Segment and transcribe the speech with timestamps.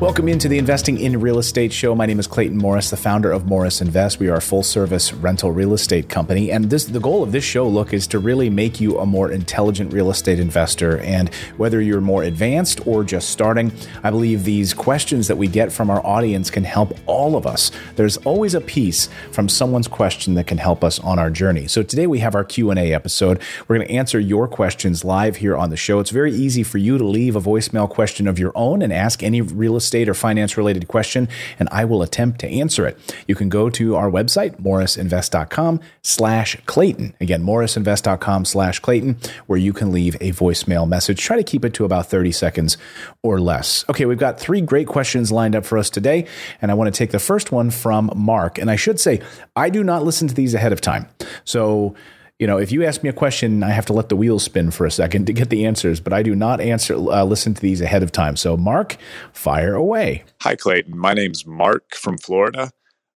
[0.00, 1.92] Welcome into the Investing in Real Estate show.
[1.92, 4.20] My name is Clayton Morris, the founder of Morris Invest.
[4.20, 6.52] We are a full service rental real estate company.
[6.52, 9.28] And this the goal of this show, look, is to really make you a more
[9.28, 11.00] intelligent real estate investor.
[11.00, 13.72] And whether you're more advanced or just starting,
[14.04, 17.72] I believe these questions that we get from our audience can help all of us.
[17.96, 21.66] There's always a piece from someone's question that can help us on our journey.
[21.66, 23.42] So today we have our Q&A episode.
[23.66, 25.98] We're going to answer your questions live here on the show.
[25.98, 29.24] It's very easy for you to leave a voicemail question of your own and ask
[29.24, 32.98] any real estate estate or finance related question, and I will attempt to answer it.
[33.26, 37.14] You can go to our website, morrisinvest.com slash Clayton.
[37.22, 39.16] Again, morrisinvest.com slash Clayton,
[39.46, 41.18] where you can leave a voicemail message.
[41.18, 42.76] Try to keep it to about 30 seconds
[43.22, 43.86] or less.
[43.88, 46.26] Okay, we've got three great questions lined up for us today,
[46.60, 48.58] and I want to take the first one from Mark.
[48.58, 49.22] And I should say,
[49.56, 51.08] I do not listen to these ahead of time.
[51.44, 51.94] So,
[52.38, 54.70] you know, if you ask me a question, I have to let the wheels spin
[54.70, 57.60] for a second to get the answers, but I do not answer, uh, listen to
[57.60, 58.36] these ahead of time.
[58.36, 58.96] So, Mark,
[59.32, 60.24] fire away.
[60.42, 60.96] Hi, Clayton.
[60.96, 62.70] My name's Mark from Florida.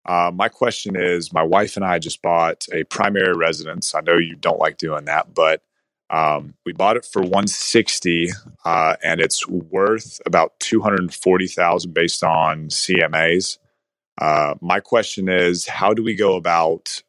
[0.05, 3.93] Uh, my question is my wife and I just bought a primary residence.
[3.93, 5.61] I know you don't like doing that, but
[6.09, 8.29] um, we bought it for 160
[8.65, 13.59] uh, and it's worth about 240,000 based on CMAs.
[14.19, 17.03] Uh, my question is how do we go about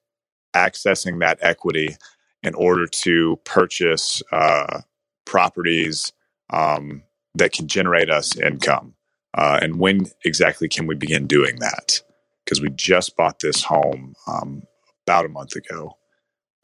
[0.54, 1.96] accessing that equity
[2.42, 4.80] in order to purchase uh,
[5.24, 6.12] properties
[6.50, 7.02] um,
[7.34, 8.94] that can generate us income.
[9.34, 12.02] Uh, and when exactly can we begin doing that?
[12.44, 14.62] Because we just bought this home um,
[15.06, 15.96] about a month ago.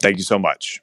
[0.01, 0.81] Thank you so much.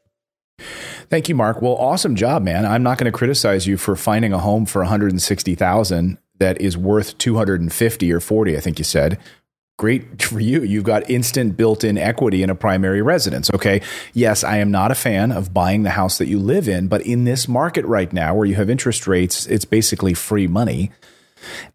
[1.09, 1.63] Thank you, Mark.
[1.63, 2.67] Well, awesome job, man.
[2.67, 7.17] I'm not going to criticize you for finding a home for 160,000 that is worth
[7.19, 9.19] 250 or 40, I think you said,
[9.79, 10.63] great for you.
[10.63, 13.51] You've got instant built in equity in a primary residence.
[13.53, 13.83] Okay.
[14.15, 17.03] Yes, I am not a fan of buying the house that you live in, but
[17.03, 20.91] in this market right now where you have interest rates, it's basically free money.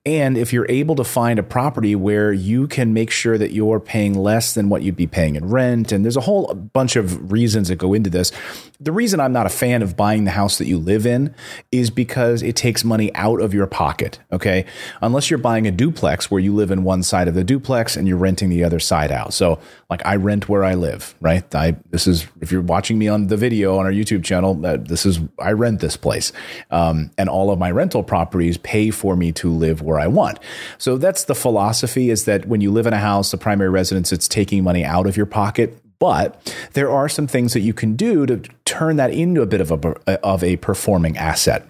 [0.06, 3.80] And if you're able to find a property where you can make sure that you're
[3.80, 7.32] paying less than what you'd be paying in rent, and there's a whole bunch of
[7.32, 8.32] reasons that go into this.
[8.80, 11.36] The reason I'm not a fan of buying the house that you live in
[11.72, 14.20] is because it takes money out of your pocket.
[14.32, 14.66] Okay.
[15.02, 18.08] Unless you're buying a duplex where you live in one side of the duplex and
[18.08, 19.34] you're renting the other side out.
[19.34, 21.54] So, like, I rent where I live, right?
[21.54, 25.06] I, this is, if you're watching me on the video on our YouTube channel, this
[25.06, 26.32] is, I rent this place.
[26.72, 30.40] Um, and all of my rental properties pay for me to live where I want.
[30.78, 34.12] So that's the philosophy is that when you live in a house, the primary residence,
[34.12, 35.78] it's taking money out of your pocket.
[36.00, 39.62] But there are some things that you can do to turn that into a bit
[39.62, 41.68] of a, of a performing asset.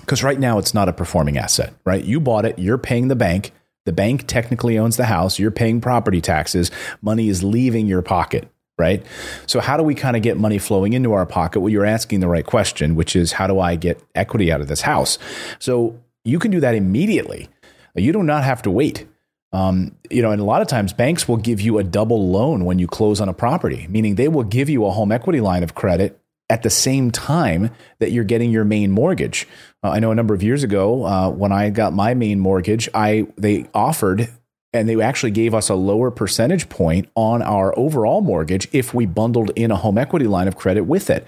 [0.00, 2.04] Because right now it's not a performing asset, right?
[2.04, 3.52] You bought it, you're paying the bank.
[3.84, 6.70] The bank technically owns the house, you're paying property taxes,
[7.00, 9.04] money is leaving your pocket right?
[9.46, 11.60] So, how do we kind of get money flowing into our pocket?
[11.60, 14.68] Well, you're asking the right question, which is how do I get equity out of
[14.68, 15.18] this house?
[15.58, 17.48] So, you can do that immediately.
[17.94, 19.06] You do not have to wait.
[19.52, 22.64] Um, you know, and a lot of times banks will give you a double loan
[22.64, 25.62] when you close on a property, meaning they will give you a home equity line
[25.62, 26.18] of credit
[26.48, 29.46] at the same time that you're getting your main mortgage.
[29.82, 32.88] Uh, I know a number of years ago uh, when I got my main mortgage,
[32.94, 34.28] I they offered
[34.72, 39.04] and they actually gave us a lower percentage point on our overall mortgage if we
[39.04, 41.26] bundled in a home equity line of credit with it.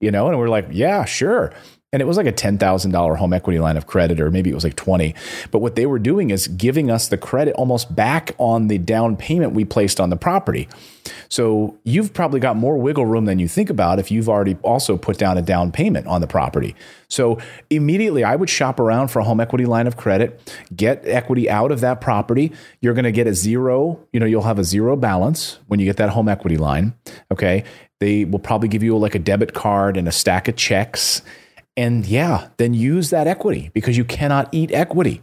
[0.00, 1.50] You know, and we're like, yeah, sure
[1.94, 4.64] and it was like a $10,000 home equity line of credit or maybe it was
[4.64, 5.14] like 20
[5.50, 9.16] but what they were doing is giving us the credit almost back on the down
[9.16, 10.68] payment we placed on the property.
[11.28, 14.96] So you've probably got more wiggle room than you think about if you've already also
[14.96, 16.74] put down a down payment on the property.
[17.08, 17.38] So
[17.70, 20.40] immediately I would shop around for a home equity line of credit
[20.74, 22.52] get equity out of that property.
[22.80, 25.86] You're going to get a zero you know you'll have a zero balance when you
[25.86, 26.94] get that home equity line
[27.30, 27.64] okay?
[28.00, 31.22] They will probably give you like a debit card and a stack of checks
[31.76, 35.22] and yeah, then use that equity because you cannot eat equity.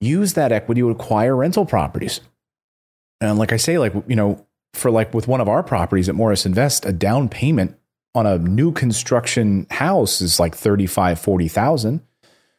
[0.00, 2.20] Use that equity to acquire rental properties.
[3.20, 6.14] And like I say, like, you know, for like with one of our properties at
[6.14, 7.78] Morris Invest, a down payment
[8.14, 12.02] on a new construction house is like 35, 40,000.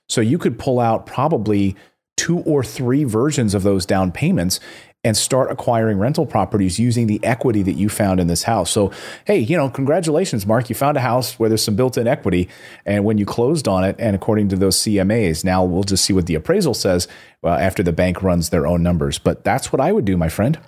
[0.09, 1.75] So you could pull out probably
[2.15, 4.59] two or three versions of those down payments
[5.07, 8.69] and start acquiring rental properties using the equity that you found in this house.
[8.69, 8.91] So,
[9.23, 10.67] hey, you know, congratulations, Mark.
[10.67, 12.49] You found a house where there's some built in equity.
[12.85, 16.11] And when you closed on it, and according to those CMAs, now we'll just see
[16.11, 17.07] what the appraisal says
[17.41, 19.17] uh, after the bank runs their own numbers.
[19.17, 20.59] But that's what I would do, my friend.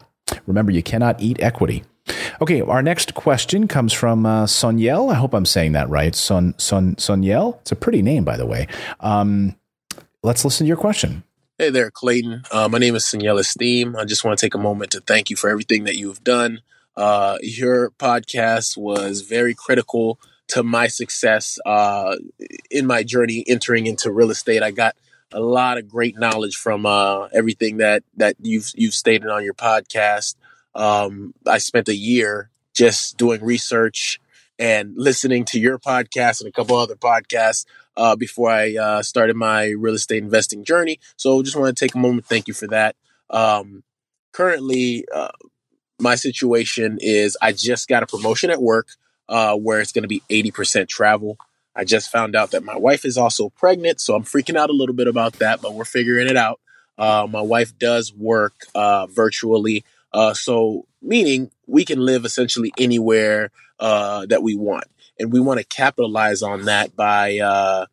[0.48, 1.84] Remember, you cannot eat equity.
[2.42, 5.12] Okay, our next question comes from uh, Soniel.
[5.12, 6.16] I hope I'm saying that right.
[6.16, 7.60] Son, Son, Soniel.
[7.62, 8.68] It's a pretty name, by the way.
[9.02, 9.58] Um,
[10.24, 11.24] let's listen to your question.
[11.62, 12.44] Hey there, Clayton.
[12.54, 13.98] Uh, my name is Soniel Esteem.
[13.98, 16.62] I just want to take a moment to thank you for everything that you've done.
[16.96, 22.16] Uh, your podcast was very critical to my success uh,
[22.72, 24.64] in my journey entering into real estate.
[24.64, 24.96] I got
[25.34, 29.54] a lot of great knowledge from uh, everything that that you've you've stated on your
[29.54, 30.36] podcast.
[30.76, 34.22] Um, I spent a year just doing research
[34.58, 37.66] and listening to your podcast and a couple other podcasts
[38.00, 41.00] uh, before I uh, started my real estate investing journey.
[41.18, 42.26] So just want to take a moment.
[42.26, 42.96] Thank you for that.
[43.30, 43.84] Um,
[44.32, 45.32] currently, uh,
[46.00, 48.88] my situation is I just got a promotion at work
[49.28, 51.38] uh, where it's going to be 80% travel.
[51.76, 54.74] I just found out that my wife is also pregnant, so I'm freaking out a
[54.74, 56.60] little bit about that, but we're figuring it out.
[56.98, 59.84] Uh, my wife does work uh, virtually,
[60.34, 64.86] so meaning we can live essentially anywhere that we want
[65.20, 67.86] and we want to capitalize on that by uh,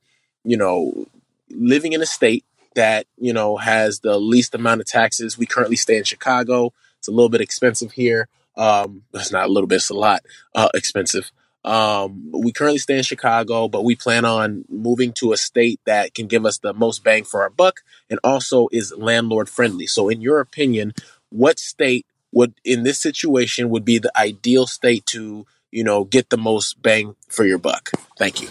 [0.45, 1.07] you know
[1.51, 2.45] living in a state
[2.75, 5.37] that you know has the least amount of taxes.
[5.37, 6.73] We currently stay in Chicago.
[6.99, 8.29] It's a little bit expensive here.
[8.57, 10.23] Um, it's not a little bit; it's a lot
[10.55, 11.31] uh, expensive.
[11.67, 16.15] Um, we currently stay in Chicago, but we plan on moving to a state that
[16.15, 19.89] can give us the most bang for our buck and also is landlord friendly.
[19.89, 20.95] So, in your opinion,
[21.31, 25.45] what state would, in this situation, would be the ideal state to
[25.77, 27.91] you know, get the most bang for your buck.
[28.19, 28.49] Thank you.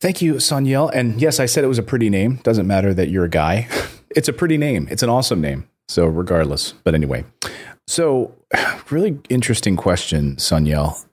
[0.00, 0.90] Thank you, Soniel.
[0.94, 2.36] And yes, I said it was a pretty name.
[2.42, 3.68] Doesn't matter that you're a guy.
[4.16, 4.88] It's a pretty name.
[4.90, 5.68] It's an awesome name.
[5.86, 7.26] So regardless, but anyway.
[7.86, 8.34] So
[8.90, 11.04] really interesting question, Soniel.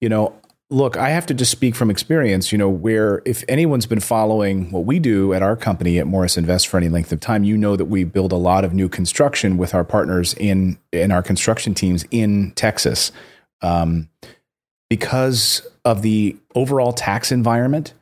[0.00, 0.40] You know,
[0.70, 4.70] look, I have to just speak from experience, you know, where if anyone's been following
[4.70, 7.58] what we do at our company at Morris Invest for any length of time, you
[7.58, 11.24] know that we build a lot of new construction with our partners in in our
[11.24, 13.10] construction teams in Texas.
[13.62, 14.08] Um,
[14.88, 17.94] because of the overall tax environment,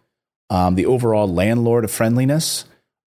[0.51, 2.65] um, the overall landlord of friendliness.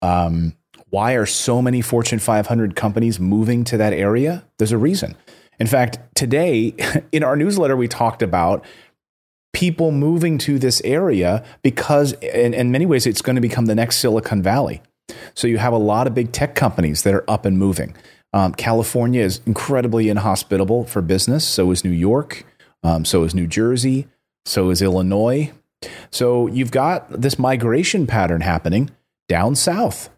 [0.01, 0.55] Um,
[0.89, 4.45] why are so many Fortune 500 companies moving to that area?
[4.57, 5.15] There's a reason.
[5.59, 6.75] In fact, today
[7.11, 8.63] in our newsletter, we talked about
[9.53, 13.75] people moving to this area because, in, in many ways, it's going to become the
[13.75, 14.81] next Silicon Valley.
[15.33, 17.95] So you have a lot of big tech companies that are up and moving.
[18.33, 21.45] Um, California is incredibly inhospitable for business.
[21.47, 22.45] So is New York.
[22.83, 24.07] Um, so is New Jersey.
[24.45, 25.51] So is Illinois.
[26.11, 28.91] So you've got this migration pattern happening
[29.27, 30.09] down south.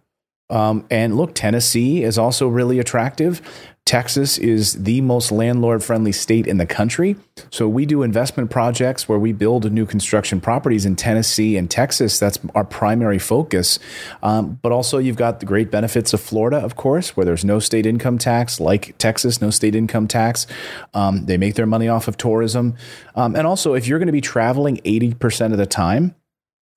[0.50, 3.42] Um, and look, Tennessee is also really attractive.
[3.86, 7.16] Texas is the most landlord friendly state in the country.
[7.52, 12.18] So we do investment projects where we build new construction properties in Tennessee and Texas.
[12.18, 13.78] That's our primary focus.
[14.24, 17.60] Um, but also, you've got the great benefits of Florida, of course, where there's no
[17.60, 20.48] state income tax, like Texas, no state income tax.
[20.96, 22.76] Um, they make their money off of tourism.
[23.14, 26.16] Um, and also, if you're going to be traveling 80% of the time,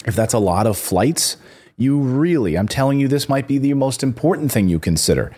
[0.04, 1.38] if that's a lot of flights,
[1.78, 5.32] you really, I'm telling you, this might be the most important thing you consider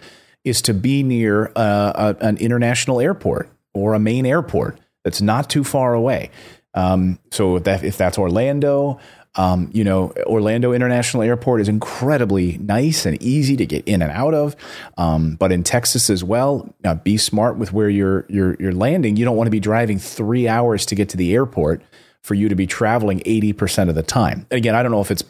[0.45, 5.49] is to be near uh, a, an international airport or a main airport that's not
[5.51, 6.31] too far away.
[6.75, 9.01] Um, so that, if that's Orlando,
[9.37, 14.11] um, you know, Orlando International Airport is incredibly nice and easy to get in and
[14.11, 14.57] out of.
[14.99, 19.17] Um, but in Texas as well, uh, be smart with where you're you're you're landing.
[19.17, 21.83] You don't want to be driving three hours to get to the airport
[22.23, 24.47] for you to be traveling eighty percent of the time.
[24.51, 25.25] again, I don't know if it's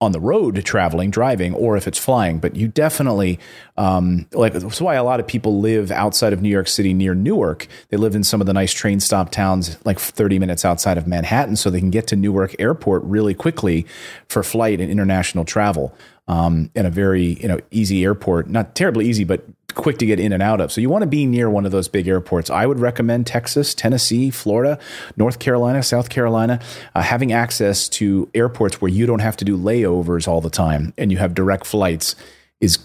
[0.00, 2.38] on the road traveling, driving, or if it's flying.
[2.38, 3.38] But you definitely
[3.76, 7.14] um, like that's why a lot of people live outside of New York City near
[7.14, 7.66] Newark.
[7.90, 11.06] They live in some of the nice train stop towns, like 30 minutes outside of
[11.06, 13.86] Manhattan, so they can get to Newark Airport really quickly
[14.28, 15.94] for flight and international travel.
[16.28, 20.20] Um, in a very you know easy airport, not terribly easy, but quick to get
[20.20, 20.72] in and out of.
[20.72, 22.50] So you want to be near one of those big airports.
[22.50, 24.78] I would recommend Texas, Tennessee, Florida,
[25.16, 26.60] North Carolina, South Carolina,
[26.94, 30.94] uh, having access to airports where you don't have to do layovers all the time
[30.98, 32.14] and you have direct flights
[32.60, 32.78] is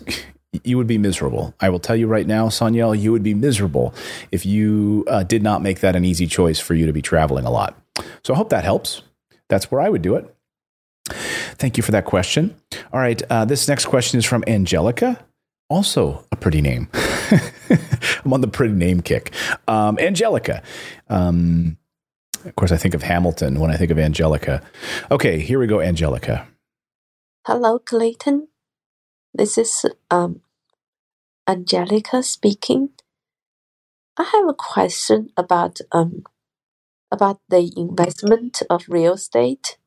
[0.63, 1.53] you would be miserable.
[1.59, 3.93] I will tell you right now, Soniel, you would be miserable
[4.31, 7.45] if you uh, did not make that an easy choice for you to be traveling
[7.45, 7.77] a lot.
[8.23, 9.01] So I hope that helps.
[9.49, 10.31] That's where I would do it.
[11.57, 12.55] Thank you for that question.
[12.91, 15.23] All right, uh, this next question is from Angelica
[15.69, 16.89] also a pretty name.
[18.25, 19.33] I'm on the pretty name kick.
[19.67, 20.63] Um, Angelica.
[21.09, 21.77] Um,
[22.45, 24.61] of course, I think of Hamilton when I think of Angelica.
[25.11, 26.47] Okay, here we go, Angelica.
[27.47, 28.49] Hello, Clayton.
[29.33, 30.41] This is um,
[31.47, 32.89] Angelica speaking.
[34.17, 36.23] I have a question about um
[37.11, 39.77] about the investment of real estate.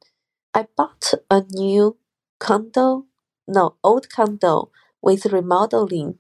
[0.54, 1.98] I bought a new
[2.40, 3.06] condo,
[3.48, 4.70] no, old condo
[5.02, 6.18] with remodeling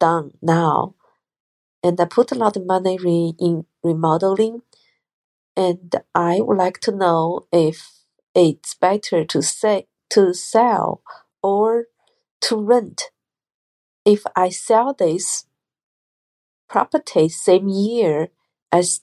[0.00, 0.94] done now.
[1.82, 4.62] And I put a lot of money re- in remodeling.
[5.56, 7.90] And I would like to know if
[8.34, 11.02] it's better to say to sell
[11.42, 11.86] or
[12.42, 13.10] to rent.
[14.04, 15.46] If I sell this
[16.68, 18.28] property same year
[18.72, 19.00] as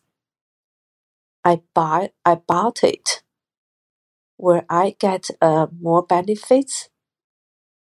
[1.44, 3.24] I buy I bought it,
[4.38, 6.90] will I get uh, more benefits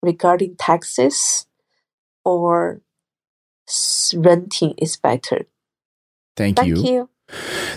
[0.01, 1.47] regarding taxes
[2.25, 2.82] or
[4.15, 5.46] renting is better?
[6.36, 6.75] Thank, you.
[6.75, 6.94] Thank you.
[6.94, 7.10] you.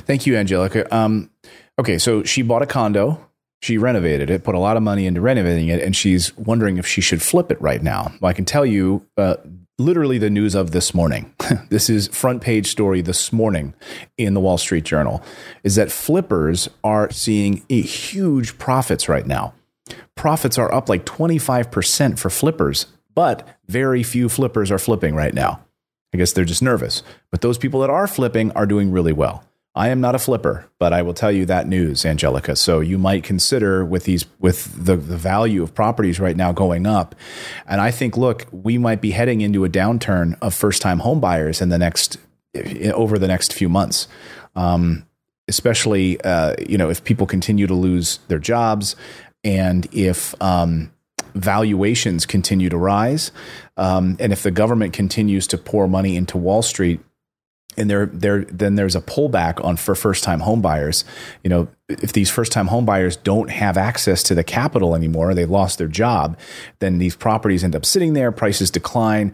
[0.01, 0.93] Thank you, Angelica.
[0.95, 1.31] Um,
[1.79, 3.25] okay, so she bought a condo.
[3.63, 6.87] She renovated it, put a lot of money into renovating it, and she's wondering if
[6.87, 8.13] she should flip it right now.
[8.21, 9.37] Well, I can tell you, uh,
[9.79, 11.33] literally the news of this morning.
[11.71, 13.75] this is front page story this morning
[14.17, 15.23] in the Wall Street Journal
[15.63, 19.55] is that flippers are seeing a huge profits right now.
[20.17, 22.87] Profits are up like 25% for flippers,
[23.19, 25.59] but very few flippers are flipping right now.
[26.15, 27.03] I guess they're just nervous.
[27.33, 29.43] But those people that are flipping are doing really well.
[29.75, 32.55] I am not a flipper, but I will tell you that news, Angelica.
[32.55, 36.87] So you might consider with these with the, the value of properties right now going
[36.87, 37.17] up.
[37.67, 41.19] And I think, look, we might be heading into a downturn of first time home
[41.19, 42.19] buyers in the next
[42.95, 44.07] over the next few months.
[44.55, 45.09] Um,
[45.49, 48.95] especially uh, you know if people continue to lose their jobs
[49.43, 50.93] and if um,
[51.35, 53.33] valuations continue to rise
[53.77, 57.01] um, and if the government continues to pour money into Wall Street
[57.79, 61.05] and there there then there's a pullback on for first time home buyers.
[61.45, 65.33] You know, if these first time home buyers don't have access to the capital anymore,
[65.33, 66.37] they've lost their job,
[66.81, 69.33] then these properties end up sitting there, prices decline.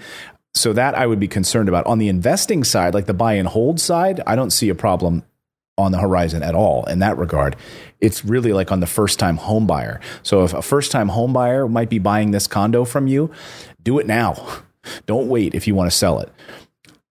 [0.57, 1.87] So that I would be concerned about.
[1.87, 5.25] On the investing side, like the buy and hold side, I don't see a problem
[5.77, 7.57] on the horizon at all in that regard.
[8.01, 10.01] It's really like on the first time home buyer.
[10.23, 13.31] So if a first time home buyer might be buying this condo from you,
[13.83, 14.63] do it now.
[15.07, 16.31] Don't wait if you want to sell it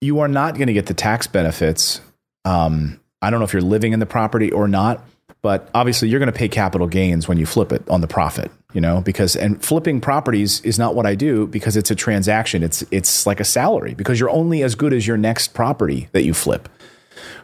[0.04, 2.02] you are not going to get the tax benefits.
[2.46, 5.04] Um, I don't know if you're living in the property or not,
[5.42, 8.52] but obviously you're going to pay capital gains when you flip it on the profit,
[8.74, 12.64] you know, because and flipping properties is not what I do because it's a transaction.
[12.64, 16.24] It's it's like a salary because you're only as good as your next property that
[16.24, 16.68] you flip.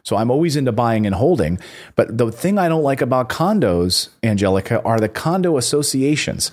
[0.03, 1.59] So I'm always into buying and holding,
[1.95, 6.51] but the thing I don't like about condos, Angelica, are the condo associations.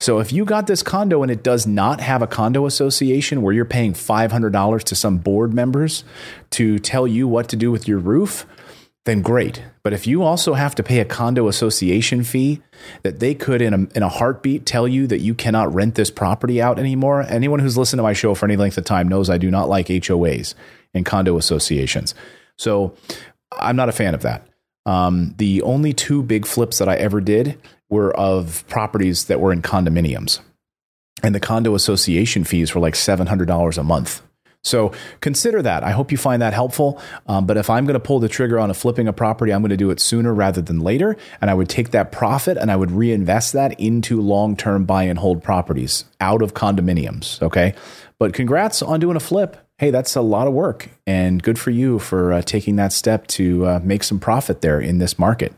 [0.00, 3.54] So if you got this condo and it does not have a condo association where
[3.54, 6.04] you're paying $500 to some board members
[6.50, 8.46] to tell you what to do with your roof,
[9.06, 9.62] then great.
[9.82, 12.60] But if you also have to pay a condo association fee
[13.04, 16.10] that they could in a, in a heartbeat tell you that you cannot rent this
[16.10, 19.30] property out anymore, anyone who's listened to my show for any length of time knows
[19.30, 20.54] I do not like HOAs
[20.92, 22.14] and condo associations.
[22.56, 22.94] So
[23.52, 24.46] I'm not a fan of that.
[24.84, 27.58] Um, the only two big flips that I ever did
[27.88, 30.40] were of properties that were in condominiums.
[31.22, 34.22] And the condo association fees were like $700 a month.
[34.62, 35.84] So consider that.
[35.84, 37.00] I hope you find that helpful.
[37.28, 39.62] Um, but if I'm going to pull the trigger on a flipping a property, I'm
[39.62, 41.16] going to do it sooner rather than later.
[41.40, 45.04] And I would take that profit and I would reinvest that into long term buy
[45.04, 47.40] and hold properties out of condominiums.
[47.42, 47.74] Okay.
[48.18, 50.88] But congrats on doing a flip hey, that's a lot of work.
[51.06, 54.80] And good for you for uh, taking that step to uh, make some profit there
[54.80, 55.52] in this market.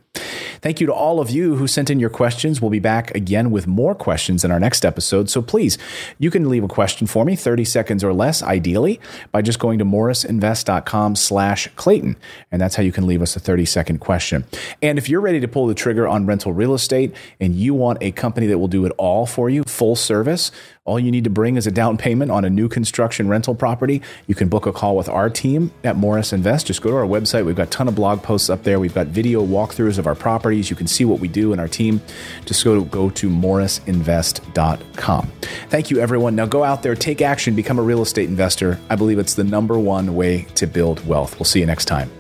[0.60, 2.60] Thank you to all of you who sent in your questions.
[2.60, 5.30] We'll be back again with more questions in our next episode.
[5.30, 5.78] So please,
[6.18, 9.00] you can leave a question for me, 30 seconds or less, ideally,
[9.30, 12.16] by just going to morrisinvest.com slash Clayton.
[12.50, 14.44] And that's how you can leave us a 30 second question.
[14.82, 17.98] And if you're ready to pull the trigger on rental real estate and you want
[18.00, 20.50] a company that will do it all for you, full service,
[20.88, 24.00] all you need to bring is a down payment on a new construction rental property.
[24.26, 26.66] You can book a call with our team at Morris Invest.
[26.66, 27.46] Just go to our website.
[27.46, 28.80] We've got a ton of blog posts up there.
[28.80, 30.68] We've got video walkthroughs of our properties.
[30.68, 32.00] You can see what we do in our team.
[32.44, 35.32] Just go to, go to morrisinvest.com.
[35.68, 36.34] Thank you, everyone.
[36.34, 38.78] Now go out there, take action, become a real estate investor.
[38.90, 41.38] I believe it's the number one way to build wealth.
[41.38, 42.10] We'll see you next time.